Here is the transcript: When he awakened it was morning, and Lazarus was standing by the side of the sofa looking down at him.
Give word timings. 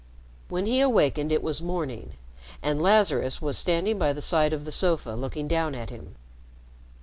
When 0.49 0.65
he 0.65 0.79
awakened 0.81 1.31
it 1.31 1.43
was 1.43 1.61
morning, 1.61 2.13
and 2.63 2.81
Lazarus 2.81 3.39
was 3.39 3.55
standing 3.55 3.99
by 3.99 4.13
the 4.13 4.19
side 4.21 4.51
of 4.51 4.65
the 4.65 4.71
sofa 4.71 5.11
looking 5.11 5.47
down 5.47 5.75
at 5.75 5.91
him. 5.91 6.15